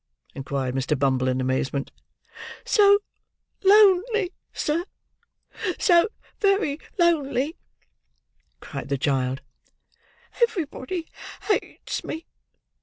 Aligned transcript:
inquired 0.33 0.73
Mr. 0.73 0.97
Bumble 0.97 1.27
in 1.27 1.39
amazement. 1.39 1.91
"So 2.65 3.01
lonely, 3.63 4.33
sir! 4.51 4.85
So 5.77 6.07
very 6.39 6.79
lonely!" 6.97 7.55
cried 8.61 8.89
the 8.89 8.97
child. 8.97 9.43
"Everybody 10.41 11.07
hates 11.43 12.03
me. 12.03 12.25